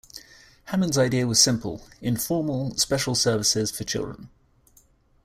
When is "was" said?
1.27-1.39